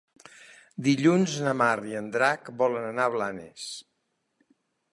Dilluns 0.87 1.35
na 1.49 1.53
Mar 1.59 1.75
i 1.89 1.93
en 2.01 2.09
Drac 2.17 2.49
volen 2.63 2.87
anar 2.89 3.07
a 3.11 3.15
Blanes. 3.17 3.69